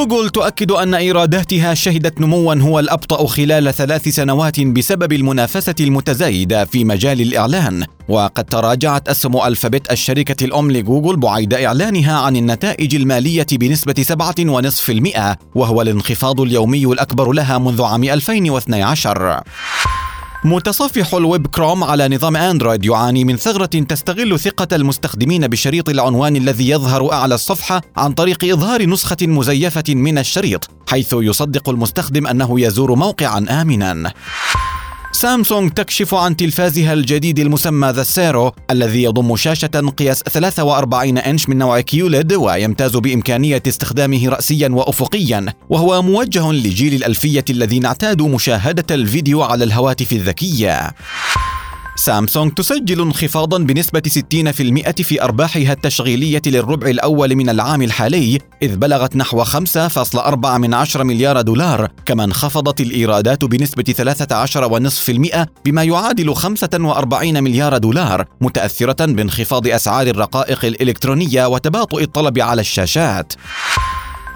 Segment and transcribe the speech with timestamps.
[0.00, 6.84] جوجل تؤكد أن إيراداتها شهدت نموا هو الأبطأ خلال ثلاث سنوات بسبب المنافسة المتزايدة في
[6.84, 7.84] مجال الإعلان.
[8.08, 15.82] وقد تراجعت أسهم ألفابت الشركة الأم لجوجل بعد إعلانها عن النتائج المالية بنسبة 7.5% وهو
[15.82, 19.42] الانخفاض اليومي الأكبر لها منذ عام 2012
[20.44, 26.68] متصفح الويب كروم على نظام أندرويد يعاني من ثغرة تستغل ثقة المستخدمين بشريط العنوان الذي
[26.68, 32.94] يظهر أعلى الصفحة عن طريق إظهار نسخة مزيفة من الشريط، حيث يصدق المستخدم أنه يزور
[32.94, 34.12] موقعا امنا.
[35.20, 41.58] سامسونج تكشف عن تلفازها الجديد المسمى ذا سيرو الذي يضم شاشة قياس 43 إنش من
[41.58, 45.46] نوع كيوليد ويمتاز بإمكانية استخدامه رأسيا وأفقيا.
[45.68, 50.90] وهو موجه لجيل الألفية الذين اعتادوا مشاهدة الفيديو على الهواتف الذكية.
[52.00, 59.16] سامسونج تسجل انخفاضا بنسبة 60% في أرباحها التشغيلية للربع الأول من العام الحالي إذ بلغت
[59.16, 64.16] نحو 5.4 مليار دولار كما انخفضت الإيرادات بنسبة
[65.36, 73.32] 13.5% بما يعادل 45 مليار دولار متأثرة بانخفاض أسعار الرقائق الإلكترونية وتباطؤ الطلب على الشاشات.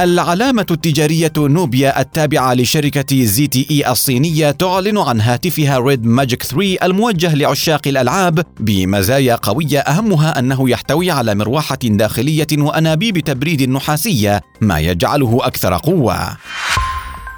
[0.00, 6.76] العلامة التجارية نوبيا التابعة لشركة زي تي إي الصينية تعلن عن هاتفها ريد ماجيك 3
[6.82, 14.80] الموجه لعشاق الألعاب بمزايا قوية أهمها أنه يحتوي على مروحة داخلية وأنابيب تبريد نحاسية ما
[14.80, 16.36] يجعله أكثر قوة.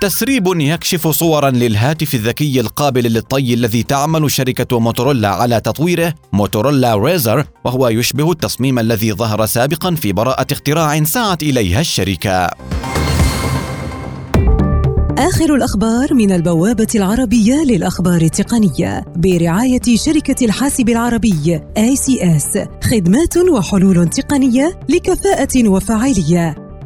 [0.01, 7.45] تسريب يكشف صورا للهاتف الذكي القابل للطي الذي تعمل شركة موتورولا على تطويره موتورولا ريزر
[7.65, 12.51] وهو يشبه التصميم الذي ظهر سابقا في براءة اختراع سعت إليها الشركة.
[15.19, 24.81] آخر الأخبار من البوابة العربية للأخبار التقنية برعاية شركة الحاسب العربي ACS خدمات وحلول تقنية
[24.89, 26.60] لكفاءة وفاعلية.